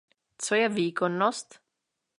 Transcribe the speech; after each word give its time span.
Co 0.43 0.51
je 0.57 0.65
výkonnosť? 0.77 1.49